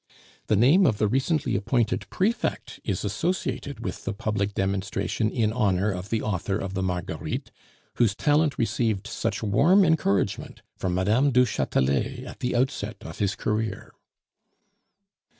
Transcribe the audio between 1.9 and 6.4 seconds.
prefect is associated with the public demonstration in honor of the